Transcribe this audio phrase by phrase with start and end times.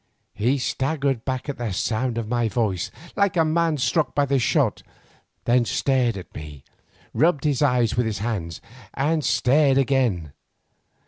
[0.33, 4.39] _"He staggered back at the sound of my voice, like a man struck by a
[4.39, 4.81] shot,
[5.45, 6.63] then stared at me,
[7.13, 8.61] rubbed his eyes with his hand,
[8.95, 10.33] and stared again.